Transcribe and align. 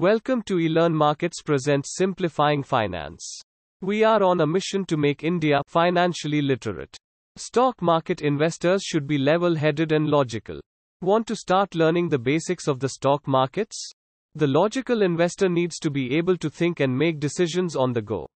Welcome 0.00 0.40
to 0.44 0.54
eLearn 0.54 0.94
Markets 0.94 1.42
presents 1.42 1.94
Simplifying 1.94 2.62
Finance. 2.62 3.42
We 3.82 4.02
are 4.02 4.22
on 4.22 4.40
a 4.40 4.46
mission 4.46 4.86
to 4.86 4.96
make 4.96 5.22
India 5.22 5.60
financially 5.66 6.40
literate. 6.40 6.96
Stock 7.36 7.82
market 7.82 8.22
investors 8.22 8.82
should 8.82 9.06
be 9.06 9.18
level 9.18 9.54
headed 9.54 9.92
and 9.92 10.08
logical. 10.08 10.58
Want 11.02 11.26
to 11.26 11.36
start 11.36 11.74
learning 11.74 12.08
the 12.08 12.18
basics 12.18 12.66
of 12.66 12.80
the 12.80 12.88
stock 12.88 13.28
markets? 13.28 13.76
The 14.34 14.46
logical 14.46 15.02
investor 15.02 15.50
needs 15.50 15.78
to 15.80 15.90
be 15.90 16.16
able 16.16 16.38
to 16.38 16.48
think 16.48 16.80
and 16.80 16.96
make 16.96 17.20
decisions 17.20 17.76
on 17.76 17.92
the 17.92 18.00
go. 18.00 18.26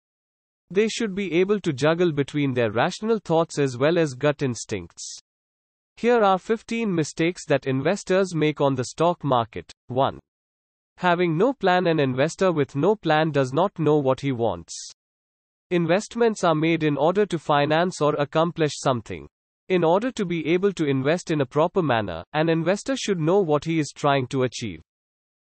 They 0.68 0.88
should 0.88 1.14
be 1.14 1.32
able 1.32 1.60
to 1.60 1.72
juggle 1.72 2.12
between 2.12 2.52
their 2.52 2.72
rational 2.72 3.20
thoughts 3.20 3.58
as 3.58 3.78
well 3.78 3.96
as 3.96 4.12
gut 4.12 4.42
instincts. 4.42 5.16
Here 5.96 6.22
are 6.22 6.38
15 6.38 6.94
mistakes 6.94 7.46
that 7.46 7.66
investors 7.66 8.34
make 8.34 8.60
on 8.60 8.74
the 8.74 8.84
stock 8.84 9.24
market. 9.24 9.72
1. 9.86 10.20
Having 10.98 11.36
no 11.36 11.52
plan 11.52 11.86
An 11.86 11.98
investor 11.98 12.52
with 12.52 12.76
no 12.76 12.96
plan 12.96 13.30
does 13.30 13.52
not 13.52 13.78
know 13.78 13.98
what 13.98 14.20
he 14.20 14.32
wants. 14.32 14.92
Investments 15.70 16.44
are 16.44 16.54
made 16.54 16.82
in 16.82 16.96
order 16.96 17.26
to 17.26 17.38
finance 17.38 18.00
or 18.00 18.14
accomplish 18.14 18.72
something. 18.76 19.26
In 19.68 19.82
order 19.82 20.12
to 20.12 20.24
be 20.24 20.46
able 20.46 20.72
to 20.74 20.84
invest 20.84 21.30
in 21.30 21.40
a 21.40 21.46
proper 21.46 21.82
manner, 21.82 22.22
an 22.32 22.48
investor 22.48 22.96
should 22.96 23.18
know 23.18 23.40
what 23.40 23.64
he 23.64 23.78
is 23.78 23.92
trying 23.94 24.26
to 24.28 24.42
achieve. 24.42 24.82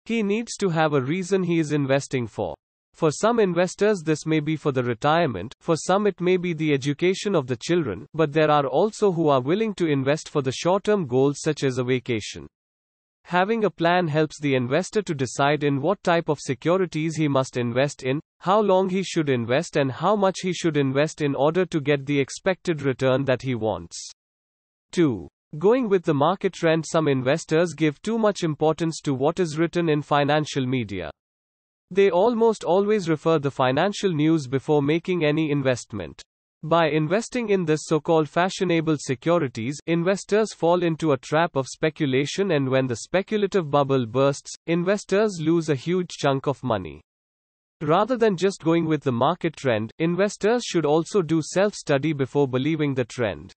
He 0.06 0.22
needs 0.22 0.58
to 0.58 0.70
have 0.70 0.94
a 0.94 1.02
reason 1.02 1.44
he 1.44 1.60
is 1.60 1.72
investing 1.72 2.28
for. 2.28 2.56
For 2.94 3.10
some 3.10 3.40
investors, 3.40 4.02
this 4.04 4.26
may 4.26 4.42
be 4.42 4.56
for 4.56 4.72
the 4.72 4.84
retirement, 4.84 5.56
for 5.62 5.78
some, 5.78 6.08
it 6.08 6.20
may 6.20 6.38
be 6.38 6.54
the 6.54 6.74
education 6.74 7.36
of 7.36 7.48
the 7.48 7.56
children, 7.56 8.06
but 8.14 8.34
there 8.34 8.52
are 8.52 8.68
also 8.68 9.12
who 9.12 9.30
are 9.30 9.42
willing 9.42 9.74
to 9.76 9.88
invest 9.88 10.28
for 10.28 10.42
the 10.42 10.52
short 10.52 10.84
term 10.84 11.08
goals 11.08 11.40
such 11.40 11.64
as 11.64 11.78
a 11.78 11.84
vacation. 11.84 12.48
Having 13.26 13.64
a 13.64 13.70
plan 13.70 14.08
helps 14.08 14.40
the 14.40 14.56
investor 14.56 15.02
to 15.02 15.14
decide 15.14 15.64
in 15.64 15.82
what 15.82 16.04
type 16.04 16.30
of 16.30 16.40
securities 16.40 17.16
he 17.16 17.28
must 17.28 17.58
invest 17.58 18.04
in, 18.04 18.20
how 18.40 18.60
long 18.60 18.90
he 18.90 19.04
should 19.04 19.30
invest, 19.30 19.78
and 19.78 19.92
how 19.92 20.16
much 20.16 20.40
he 20.42 20.54
should 20.54 20.78
invest 20.78 21.22
in 21.22 21.36
order 21.36 21.66
to 21.66 21.80
get 21.80 22.06
the 22.06 22.20
expected 22.20 22.82
return 22.82 23.24
that 23.26 23.42
he 23.42 23.56
wants. 23.56 24.12
2. 24.92 25.28
Going 25.58 25.90
with 25.90 26.04
the 26.04 26.14
market 26.14 26.54
trend, 26.54 26.86
some 26.86 27.08
investors 27.08 27.74
give 27.74 28.02
too 28.02 28.18
much 28.18 28.44
importance 28.44 29.02
to 29.02 29.14
what 29.14 29.40
is 29.40 29.58
written 29.58 29.90
in 29.90 30.02
financial 30.02 30.66
media. 30.66 31.12
They 31.90 32.10
almost 32.10 32.64
always 32.64 33.10
refer 33.10 33.38
the 33.38 33.52
financial 33.52 34.14
news 34.14 34.48
before 34.48 34.82
making 34.82 35.26
any 35.26 35.52
investment. 35.52 36.22
By 36.64 36.90
investing 36.90 37.50
in 37.50 37.66
this 37.66 37.86
so-called 37.86 38.30
fashionable 38.30 38.98
securities, 39.00 39.80
investors 39.88 40.54
fall 40.54 40.84
into 40.84 41.12
a 41.12 41.18
trap 41.18 41.56
of 41.56 41.68
speculation 41.68 42.52
and 42.52 42.70
when 42.70 42.86
the 42.86 42.98
speculative 42.98 43.72
bubble 43.72 44.06
bursts, 44.06 44.54
investors 44.68 45.40
lose 45.42 45.70
a 45.70 45.76
huge 45.76 46.10
chunk 46.10 46.46
of 46.46 46.64
money. 46.64 47.02
Rather 47.82 48.16
than 48.16 48.38
just 48.38 48.64
going 48.64 48.86
with 48.86 49.02
the 49.02 49.12
market 49.12 49.56
trend, 49.56 49.92
investors 49.98 50.64
should 50.64 50.86
also 50.86 51.24
do 51.24 51.42
self-study 51.42 52.14
before 52.14 52.48
believing 52.48 52.94
the 52.94 53.06
trend. 53.06 53.52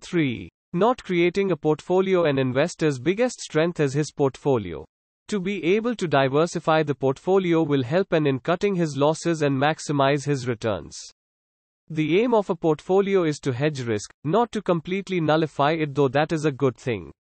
3. 0.00 0.48
Not 0.72 1.02
creating 1.02 1.50
a 1.50 1.56
portfolio 1.56 2.26
An 2.26 2.38
investor's 2.38 3.00
biggest 3.00 3.40
strength 3.40 3.80
is 3.80 3.92
his 3.92 4.12
portfolio. 4.12 4.84
To 5.26 5.40
be 5.40 5.64
able 5.64 5.96
to 5.96 6.06
diversify 6.06 6.84
the 6.84 6.94
portfolio 6.94 7.64
will 7.64 7.82
help 7.82 8.12
an 8.12 8.28
in 8.28 8.38
cutting 8.38 8.76
his 8.76 8.96
losses 8.96 9.42
and 9.42 9.60
maximize 9.60 10.24
his 10.24 10.46
returns. 10.46 10.96
The 11.92 12.20
aim 12.20 12.34
of 12.34 12.48
a 12.48 12.54
portfolio 12.54 13.24
is 13.24 13.40
to 13.40 13.52
hedge 13.52 13.80
risk, 13.80 14.12
not 14.22 14.52
to 14.52 14.62
completely 14.62 15.20
nullify 15.20 15.72
it, 15.72 15.92
though 15.92 16.06
that 16.06 16.30
is 16.30 16.44
a 16.44 16.52
good 16.52 16.76
thing. 16.76 17.12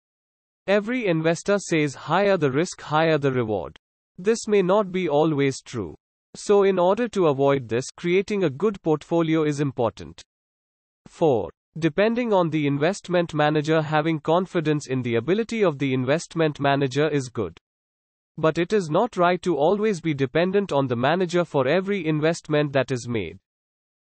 Every 0.66 1.06
investor 1.06 1.58
says 1.58 1.94
higher 1.94 2.36
the 2.36 2.50
risk, 2.50 2.82
higher 2.82 3.16
the 3.16 3.32
reward. 3.32 3.78
This 4.18 4.46
may 4.46 4.60
not 4.60 4.92
be 4.92 5.08
always 5.08 5.62
true. 5.62 5.94
So, 6.34 6.64
in 6.64 6.78
order 6.78 7.08
to 7.08 7.28
avoid 7.28 7.66
this, 7.66 7.86
creating 7.96 8.44
a 8.44 8.50
good 8.50 8.82
portfolio 8.82 9.44
is 9.44 9.60
important. 9.60 10.22
4. 11.06 11.48
Depending 11.78 12.34
on 12.34 12.50
the 12.50 12.66
investment 12.66 13.32
manager, 13.32 13.80
having 13.80 14.20
confidence 14.20 14.86
in 14.86 15.00
the 15.00 15.14
ability 15.14 15.64
of 15.64 15.78
the 15.78 15.94
investment 15.94 16.60
manager 16.60 17.08
is 17.08 17.30
good. 17.30 17.56
But 18.36 18.58
it 18.58 18.74
is 18.74 18.90
not 18.90 19.16
right 19.16 19.40
to 19.40 19.56
always 19.56 20.02
be 20.02 20.12
dependent 20.12 20.72
on 20.72 20.88
the 20.88 20.96
manager 20.96 21.46
for 21.46 21.66
every 21.66 22.06
investment 22.06 22.74
that 22.74 22.90
is 22.90 23.08
made. 23.08 23.38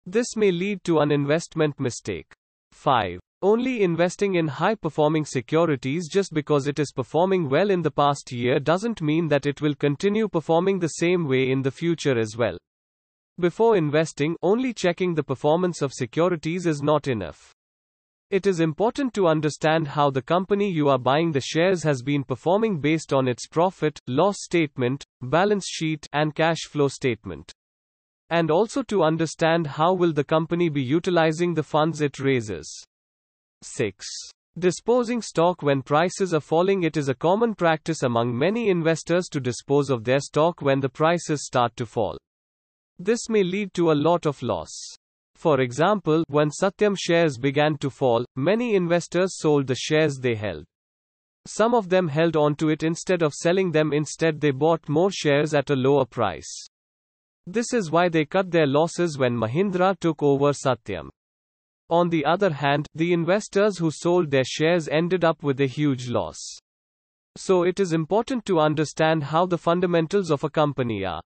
This 0.07 0.37
may 0.37 0.53
lead 0.53 0.85
to 0.85 0.99
an 0.99 1.11
investment 1.11 1.81
mistake. 1.81 2.31
5. 2.73 3.19
Only 3.41 3.83
investing 3.83 4.35
in 4.35 4.49
high 4.49 4.75
performing 4.75 5.25
securities 5.25 6.09
just 6.11 6.35
because 6.35 6.67
it 6.67 6.79
is 6.79 6.93
performing 6.93 7.49
well 7.49 7.71
in 7.71 7.81
the 7.81 7.91
past 7.91 8.31
year 8.31 8.59
doesn't 8.59 9.01
mean 9.01 9.29
that 9.29 9.47
it 9.47 9.63
will 9.63 9.75
continue 9.75 10.29
performing 10.29 10.79
the 10.79 10.89
same 10.89 11.27
way 11.27 11.51
in 11.51 11.63
the 11.63 11.71
future 11.71 12.19
as 12.19 12.37
well. 12.37 12.59
Before 13.39 13.77
investing, 13.77 14.37
only 14.43 14.75
checking 14.75 15.15
the 15.15 15.23
performance 15.23 15.81
of 15.81 15.95
securities 15.95 16.67
is 16.67 16.83
not 16.83 17.09
enough. 17.09 17.55
It 18.31 18.47
is 18.47 18.61
important 18.61 19.15
to 19.15 19.27
understand 19.27 19.89
how 19.89 20.11
the 20.11 20.23
company 20.23 20.71
you 20.71 20.91
are 20.91 20.99
buying 20.99 21.33
the 21.33 21.41
shares 21.41 21.83
has 21.83 22.03
been 22.03 22.25
performing 22.25 22.79
based 22.79 23.15
on 23.15 23.27
its 23.27 23.47
profit, 23.47 23.99
loss 24.07 24.37
statement, 24.39 25.03
balance 25.23 25.67
sheet, 25.67 26.07
and 26.13 26.35
cash 26.35 26.65
flow 26.69 26.89
statement 26.89 27.55
and 28.35 28.51
also 28.51 28.83
to 28.83 29.05
understand 29.05 29.65
how 29.65 29.95
will 29.95 30.13
the 30.13 30.25
company 30.25 30.69
be 30.69 30.83
utilizing 30.83 31.55
the 31.55 31.63
funds 31.63 32.01
it 32.01 32.19
raises. 32.19 32.69
6. 33.63 34.05
Disposing 34.59 35.23
stock 35.23 35.63
when 35.63 35.83
prices 35.83 36.35
are 36.35 36.41
falling 36.41 36.83
It 36.83 36.97
is 36.97 37.09
a 37.09 37.15
common 37.15 37.55
practice 37.55 38.03
among 38.03 38.37
many 38.37 38.71
investors 38.71 39.29
to 39.29 39.39
dispose 39.39 39.89
of 39.89 40.03
their 40.03 40.19
stock 40.19 40.63
when 40.63 40.81
the 40.81 40.89
prices 40.89 41.47
start 41.47 41.77
to 41.77 41.87
fall. 41.87 42.19
This 42.99 43.29
may 43.29 43.45
lead 43.45 43.73
to 43.75 43.93
a 43.93 44.01
lot 44.09 44.27
of 44.27 44.43
loss. 44.43 44.75
For 45.37 45.61
example, 45.61 46.25
when 46.27 46.51
Satyam 46.51 46.97
shares 46.99 47.39
began 47.39 47.79
to 47.79 47.89
fall, 47.89 48.25
many 48.35 48.75
investors 48.75 49.39
sold 49.39 49.69
the 49.69 49.77
shares 49.77 50.19
they 50.19 50.35
held. 50.35 50.65
Some 51.47 51.73
of 51.73 51.89
them 51.89 52.09
held 52.09 52.35
on 52.35 52.57
to 52.57 52.69
it 52.71 52.83
instead 52.83 53.23
of 53.23 53.33
selling 53.33 53.71
them, 53.71 53.93
instead, 53.93 54.41
they 54.41 54.51
bought 54.51 54.89
more 54.89 55.13
shares 55.13 55.55
at 55.55 55.71
a 55.71 55.77
lower 55.77 56.05
price. 56.05 56.67
This 57.47 57.73
is 57.73 57.91
why 57.91 58.09
they 58.09 58.25
cut 58.25 58.51
their 58.51 58.67
losses 58.67 59.19
when 59.19 59.37
Mahindra 59.37 59.99
took 60.01 60.23
over 60.23 60.53
Satyam. 60.53 61.11
On 61.91 62.09
the 62.09 62.25
other 62.25 62.51
hand, 62.51 62.87
the 62.95 63.13
investors 63.13 63.79
who 63.79 63.91
sold 63.91 64.31
their 64.31 64.45
shares 64.45 64.89
ended 64.89 65.25
up 65.25 65.43
with 65.43 65.61
a 65.61 65.67
huge 65.67 66.09
loss. 66.09 66.39
So 67.37 67.65
it 67.65 67.79
is 67.79 67.93
important 67.93 68.47
to 68.47 68.61
understand 68.61 69.25
how 69.25 69.45
the 69.45 69.59
fundamentals 69.59 70.31
of 70.31 70.45
a 70.45 70.51
company 70.51 71.05
are. 71.05 71.21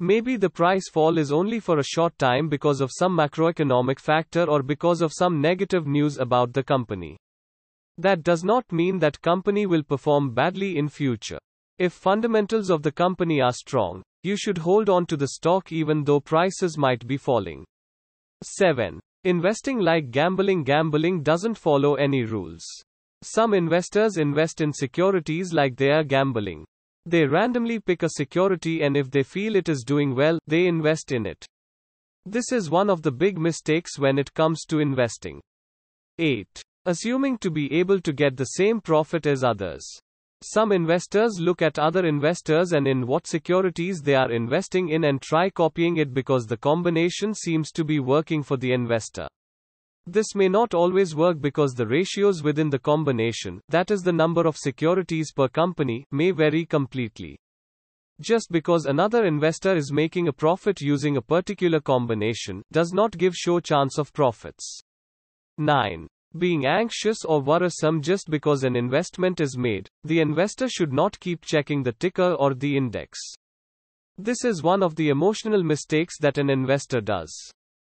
Maybe 0.00 0.36
the 0.36 0.48
price 0.48 0.88
fall 0.88 1.18
is 1.18 1.30
only 1.30 1.60
for 1.60 1.78
a 1.78 1.84
short 1.84 2.16
time 2.18 2.48
because 2.48 2.80
of 2.80 2.90
some 2.92 3.16
macroeconomic 3.16 3.98
factor 3.98 4.44
or 4.44 4.62
because 4.62 5.02
of 5.02 5.12
some 5.12 5.40
negative 5.40 5.86
news 5.86 6.18
about 6.18 6.52
the 6.52 6.62
company. 6.62 7.18
That 7.98 8.22
does 8.22 8.42
not 8.42 8.72
mean 8.72 8.98
that 9.00 9.20
company 9.20 9.66
will 9.66 9.82
perform 9.82 10.34
badly 10.34 10.78
in 10.78 10.88
future. 10.88 11.38
If 11.78 11.92
fundamentals 11.92 12.70
of 12.70 12.82
the 12.82 12.92
company 12.92 13.40
are 13.40 13.52
strong, 13.52 14.02
you 14.24 14.36
should 14.36 14.58
hold 14.58 14.88
on 14.88 15.06
to 15.06 15.16
the 15.16 15.28
stock 15.28 15.70
even 15.70 16.02
though 16.02 16.20
prices 16.20 16.76
might 16.76 17.06
be 17.06 17.16
falling. 17.16 17.64
7. 18.42 18.98
Investing 19.24 19.78
like 19.78 20.10
gambling 20.10 20.64
Gambling 20.64 21.22
doesn't 21.22 21.56
follow 21.56 21.94
any 21.94 22.24
rules. 22.24 22.64
Some 23.22 23.54
investors 23.54 24.16
invest 24.18 24.60
in 24.60 24.72
securities 24.72 25.52
like 25.52 25.76
they 25.76 25.90
are 25.90 26.04
gambling. 26.04 26.66
They 27.06 27.26
randomly 27.26 27.80
pick 27.80 28.02
a 28.02 28.08
security 28.08 28.82
and 28.82 28.96
if 28.96 29.10
they 29.10 29.22
feel 29.22 29.56
it 29.56 29.68
is 29.68 29.82
doing 29.82 30.14
well, 30.14 30.38
they 30.46 30.66
invest 30.66 31.12
in 31.12 31.26
it. 31.26 31.46
This 32.26 32.52
is 32.52 32.70
one 32.70 32.88
of 32.88 33.02
the 33.02 33.12
big 33.12 33.38
mistakes 33.38 33.98
when 33.98 34.18
it 34.18 34.32
comes 34.32 34.64
to 34.66 34.78
investing. 34.78 35.42
8. 36.18 36.46
Assuming 36.86 37.38
to 37.38 37.50
be 37.50 37.72
able 37.72 38.00
to 38.00 38.12
get 38.12 38.36
the 38.36 38.44
same 38.44 38.80
profit 38.80 39.26
as 39.26 39.44
others. 39.44 39.86
Some 40.46 40.72
investors 40.72 41.38
look 41.40 41.62
at 41.62 41.78
other 41.78 42.04
investors 42.04 42.72
and 42.72 42.86
in 42.86 43.06
what 43.06 43.26
securities 43.26 44.02
they 44.02 44.14
are 44.14 44.30
investing 44.30 44.90
in 44.90 45.04
and 45.04 45.22
try 45.22 45.48
copying 45.48 45.96
it 45.96 46.12
because 46.12 46.44
the 46.44 46.58
combination 46.58 47.32
seems 47.32 47.72
to 47.72 47.82
be 47.82 47.98
working 47.98 48.42
for 48.42 48.58
the 48.58 48.74
investor. 48.74 49.26
This 50.06 50.34
may 50.34 50.50
not 50.50 50.74
always 50.74 51.16
work 51.16 51.40
because 51.40 51.72
the 51.72 51.86
ratios 51.86 52.42
within 52.42 52.68
the 52.68 52.78
combination, 52.78 53.58
that 53.70 53.90
is 53.90 54.02
the 54.02 54.12
number 54.12 54.46
of 54.46 54.58
securities 54.58 55.32
per 55.32 55.48
company, 55.48 56.04
may 56.10 56.30
vary 56.30 56.66
completely. 56.66 57.38
Just 58.20 58.52
because 58.52 58.84
another 58.84 59.24
investor 59.24 59.74
is 59.74 59.94
making 59.94 60.28
a 60.28 60.32
profit 60.34 60.82
using 60.82 61.16
a 61.16 61.22
particular 61.22 61.80
combination, 61.80 62.62
does 62.70 62.92
not 62.92 63.16
give 63.16 63.34
sure 63.34 63.62
chance 63.62 63.96
of 63.96 64.12
profits. 64.12 64.82
9. 65.56 66.06
Being 66.36 66.66
anxious 66.66 67.24
or 67.24 67.40
worrisome 67.40 68.02
just 68.02 68.28
because 68.28 68.64
an 68.64 68.74
investment 68.74 69.40
is 69.40 69.56
made, 69.56 69.88
the 70.02 70.18
investor 70.18 70.68
should 70.68 70.92
not 70.92 71.20
keep 71.20 71.44
checking 71.44 71.82
the 71.84 71.92
ticker 71.92 72.32
or 72.32 72.54
the 72.54 72.76
index. 72.76 73.20
This 74.18 74.44
is 74.44 74.62
one 74.62 74.82
of 74.82 74.96
the 74.96 75.10
emotional 75.10 75.62
mistakes 75.62 76.18
that 76.18 76.38
an 76.38 76.50
investor 76.50 77.00
does. 77.00 77.32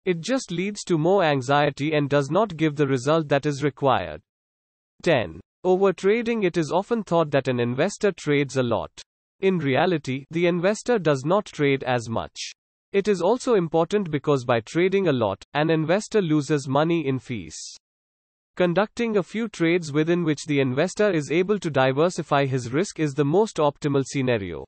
It 0.06 0.22
just 0.22 0.50
leads 0.50 0.82
to 0.84 0.96
more 0.96 1.22
anxiety 1.24 1.92
and 1.92 2.08
does 2.08 2.30
not 2.30 2.56
give 2.56 2.76
the 2.76 2.86
result 2.86 3.28
that 3.28 3.44
is 3.44 3.62
required. 3.62 4.22
10. 5.02 5.40
Overtrading 5.66 6.44
It 6.44 6.56
is 6.56 6.72
often 6.72 7.02
thought 7.02 7.30
that 7.30 7.48
an 7.48 7.60
investor 7.60 8.12
trades 8.12 8.56
a 8.56 8.62
lot. 8.62 8.90
In 9.40 9.58
reality, 9.58 10.24
the 10.30 10.46
investor 10.46 10.98
does 10.98 11.24
not 11.24 11.44
trade 11.44 11.84
as 11.84 12.08
much. 12.08 12.52
It 12.92 13.08
is 13.08 13.20
also 13.20 13.54
important 13.54 14.10
because 14.10 14.46
by 14.46 14.60
trading 14.60 15.08
a 15.08 15.12
lot, 15.12 15.44
an 15.52 15.68
investor 15.68 16.22
loses 16.22 16.66
money 16.66 17.06
in 17.06 17.18
fees. 17.18 17.76
Conducting 18.58 19.16
a 19.16 19.22
few 19.22 19.46
trades 19.46 19.92
within 19.92 20.24
which 20.24 20.44
the 20.46 20.58
investor 20.58 21.12
is 21.12 21.30
able 21.30 21.60
to 21.60 21.70
diversify 21.70 22.44
his 22.44 22.72
risk 22.72 22.98
is 22.98 23.14
the 23.14 23.24
most 23.24 23.58
optimal 23.58 24.02
scenario. 24.04 24.64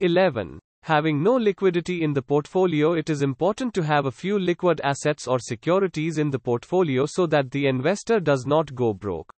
11. 0.00 0.58
Having 0.82 1.22
no 1.22 1.32
liquidity 1.32 2.02
in 2.02 2.12
the 2.12 2.20
portfolio, 2.20 2.92
it 2.92 3.08
is 3.08 3.22
important 3.22 3.72
to 3.72 3.82
have 3.82 4.04
a 4.04 4.10
few 4.10 4.38
liquid 4.38 4.82
assets 4.84 5.26
or 5.26 5.38
securities 5.38 6.18
in 6.18 6.28
the 6.28 6.38
portfolio 6.38 7.06
so 7.06 7.26
that 7.26 7.50
the 7.52 7.66
investor 7.66 8.20
does 8.20 8.44
not 8.44 8.74
go 8.74 8.92
broke. 8.92 9.32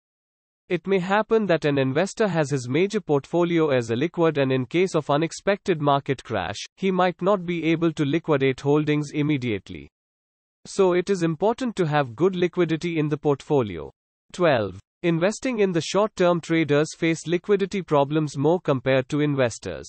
It 0.70 0.86
may 0.86 0.98
happen 0.98 1.44
that 1.44 1.66
an 1.66 1.76
investor 1.76 2.28
has 2.28 2.48
his 2.48 2.70
major 2.70 3.02
portfolio 3.02 3.68
as 3.68 3.90
a 3.90 3.94
liquid 3.94 4.38
and 4.38 4.50
in 4.52 4.64
case 4.64 4.94
of 4.94 5.10
unexpected 5.10 5.82
market 5.82 6.24
crash, 6.24 6.64
he 6.76 6.90
might 6.90 7.20
not 7.20 7.44
be 7.44 7.62
able 7.64 7.92
to 7.92 8.06
liquidate 8.06 8.62
holdings 8.62 9.10
immediately. 9.12 9.90
So 10.66 10.94
it 10.94 11.10
is 11.10 11.22
important 11.22 11.76
to 11.76 11.86
have 11.86 12.16
good 12.16 12.34
liquidity 12.34 12.98
in 12.98 13.08
the 13.08 13.16
portfolio. 13.16 13.92
12. 14.32 14.80
Investing 15.04 15.60
in 15.60 15.70
the 15.70 15.80
short-term 15.80 16.40
traders 16.40 16.88
face 16.96 17.28
liquidity 17.28 17.82
problems 17.82 18.36
more 18.36 18.60
compared 18.60 19.08
to 19.10 19.20
investors. 19.20 19.88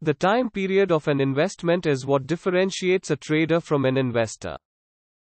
The 0.00 0.14
time 0.14 0.50
period 0.50 0.90
of 0.90 1.06
an 1.06 1.20
investment 1.20 1.86
is 1.86 2.04
what 2.04 2.26
differentiates 2.26 3.12
a 3.12 3.16
trader 3.16 3.60
from 3.60 3.84
an 3.84 3.96
investor. 3.96 4.56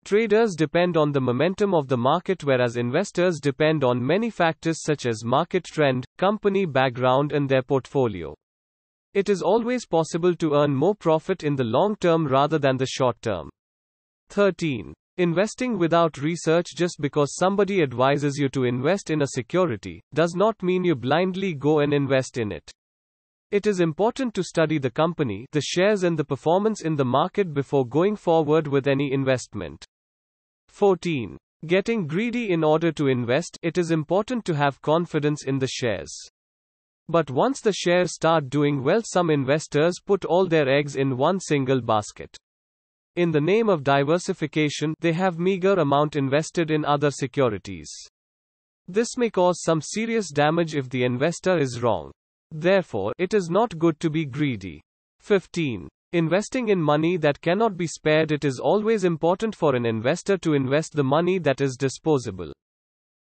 Traders 0.05 0.55
depend 0.55 0.97
on 0.97 1.11
the 1.11 1.21
momentum 1.21 1.75
of 1.75 1.89
the 1.89 1.97
market 1.97 2.45
whereas 2.45 2.77
investors 2.77 3.41
depend 3.41 3.83
on 3.83 4.07
many 4.07 4.31
factors 4.31 4.83
such 4.83 5.05
as 5.05 5.25
market 5.25 5.65
trend, 5.65 6.05
company 6.17 6.65
background 6.65 7.33
and 7.33 7.49
their 7.49 7.63
portfolio. 7.63 8.37
It 9.15 9.29
is 9.29 9.43
always 9.43 9.85
possible 9.85 10.37
to 10.37 10.55
earn 10.55 10.75
more 10.75 10.95
profit 10.95 11.43
in 11.43 11.57
the 11.57 11.65
long 11.65 11.97
term 11.97 12.27
rather 12.27 12.59
than 12.59 12.77
the 12.77 12.87
short 12.87 13.21
term. 13.21 13.51
13. 14.35 14.93
Investing 15.19 15.79
without 15.79 16.19
research 16.19 16.75
just 16.75 17.01
because 17.01 17.37
somebody 17.37 17.85
advises 17.85 18.37
you 18.37 18.49
to 18.49 18.65
invest 18.65 19.11
in 19.11 19.23
a 19.23 19.29
security 19.29 20.03
does 20.13 20.35
not 20.35 20.61
mean 20.61 20.83
you 20.83 20.97
blindly 20.97 21.55
go 21.55 21.79
and 21.79 21.95
invest 21.95 22.37
in 22.37 22.51
it. 22.51 22.69
It 23.53 23.69
is 23.69 23.79
important 23.79 24.35
to 24.35 24.43
study 24.43 24.79
the 24.79 24.91
company, 24.91 25.47
the 25.53 25.61
shares 25.61 26.03
and 26.03 26.19
the 26.19 26.25
performance 26.25 26.83
in 26.83 26.97
the 26.97 27.05
market 27.05 27.55
before 27.55 27.87
going 27.87 28.17
forward 28.17 28.67
with 28.67 28.89
any 28.89 29.13
investment. 29.13 29.85
14. 30.67 31.39
Getting 31.69 32.09
greedy 32.09 32.51
in 32.51 32.65
order 32.65 32.91
to 32.91 33.07
invest, 33.07 33.57
it 33.63 33.79
is 33.79 33.93
important 33.93 34.45
to 34.47 34.57
have 34.57 34.83
confidence 34.83 35.45
in 35.45 35.61
the 35.61 35.69
shares. 35.69 36.13
But 37.09 37.31
once 37.31 37.61
the 37.61 37.73
shares 37.73 38.13
start 38.13 38.51
doing 38.51 38.83
well, 38.83 39.03
some 39.05 39.31
investors 39.31 40.01
put 40.05 40.25
all 40.25 40.49
their 40.49 40.69
eggs 40.69 40.97
in 40.97 41.17
one 41.17 41.39
single 41.39 41.81
basket. 41.81 42.37
In 43.17 43.31
the 43.31 43.41
name 43.41 43.69
of 43.69 43.85
diversification, 43.85 44.93
they 45.01 45.13
have 45.13 45.39
meager 45.39 45.75
amount 45.75 46.17
invested 46.17 46.73
in 46.73 46.85
other 46.85 47.13
securities. 47.13 47.89
This 48.89 49.17
may 49.17 49.31
cause 49.31 49.63
some 49.63 49.81
serious 49.81 50.31
damage 50.31 50.75
if 50.75 50.89
the 50.91 51.05
investor 51.05 51.57
is 51.57 51.81
wrong. 51.81 52.11
Therefore, 52.51 53.13
it 53.19 53.33
is 53.33 53.49
not 53.49 53.79
good 53.79 54.01
to 54.01 54.11
be 54.11 54.25
greedy. 54.25 54.81
15. 55.21 55.89
Investing 56.13 56.69
in 56.71 56.83
money 56.83 57.17
that 57.17 57.41
cannot 57.41 57.77
be 57.77 57.87
spared 57.87 58.33
It 58.33 58.45
is 58.45 58.59
always 58.59 59.05
important 59.05 59.55
for 59.55 59.77
an 59.77 59.87
investor 59.87 60.37
to 60.39 60.55
invest 60.55 60.95
the 60.95 61.05
money 61.05 61.39
that 61.39 61.61
is 61.61 61.77
disposable. 61.77 62.53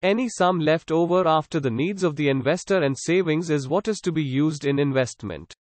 Any 0.02 0.28
sum 0.30 0.60
left 0.60 0.90
over 0.92 1.28
after 1.28 1.60
the 1.60 1.70
needs 1.70 2.04
of 2.04 2.16
the 2.16 2.30
investor 2.30 2.82
and 2.82 2.96
savings 2.98 3.50
is 3.50 3.68
what 3.68 3.86
is 3.86 4.00
to 4.00 4.12
be 4.12 4.22
used 4.22 4.64
in 4.64 4.78
investment. 4.78 5.52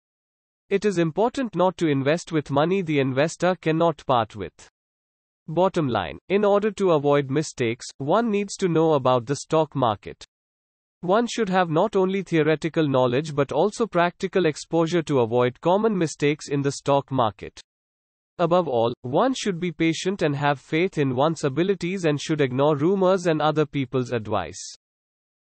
It 0.72 0.86
is 0.86 0.96
important 0.96 1.54
not 1.54 1.76
to 1.76 1.86
invest 1.86 2.32
with 2.32 2.50
money 2.50 2.80
the 2.80 2.98
investor 2.98 3.54
cannot 3.56 4.02
part 4.06 4.34
with. 4.34 4.70
Bottom 5.46 5.86
line, 5.86 6.18
in 6.30 6.46
order 6.46 6.70
to 6.70 6.92
avoid 6.92 7.30
mistakes, 7.30 7.84
one 7.98 8.30
needs 8.30 8.56
to 8.56 8.68
know 8.68 8.94
about 8.94 9.26
the 9.26 9.36
stock 9.36 9.76
market. 9.76 10.24
One 11.02 11.26
should 11.26 11.50
have 11.50 11.68
not 11.68 11.94
only 11.94 12.22
theoretical 12.22 12.88
knowledge 12.88 13.34
but 13.34 13.52
also 13.52 13.86
practical 13.86 14.46
exposure 14.46 15.02
to 15.02 15.20
avoid 15.20 15.60
common 15.60 15.94
mistakes 15.98 16.48
in 16.48 16.62
the 16.62 16.72
stock 16.72 17.10
market. 17.10 17.60
Above 18.38 18.66
all, 18.66 18.94
one 19.02 19.34
should 19.34 19.60
be 19.60 19.72
patient 19.72 20.22
and 20.22 20.34
have 20.34 20.58
faith 20.58 20.96
in 20.96 21.14
one's 21.14 21.44
abilities 21.44 22.06
and 22.06 22.18
should 22.18 22.40
ignore 22.40 22.76
rumors 22.76 23.26
and 23.26 23.42
other 23.42 23.66
people's 23.66 24.10
advice. 24.10 24.74